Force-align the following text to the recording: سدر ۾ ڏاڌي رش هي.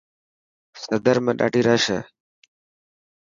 سدر 0.81 1.17
۾ 1.25 1.31
ڏاڌي 1.39 1.61
رش 1.67 1.83
هي. 1.93 1.99